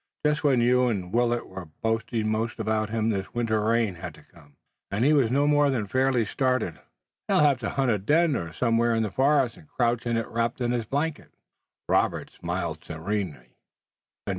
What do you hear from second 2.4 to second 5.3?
about him this winter rain had to come and he was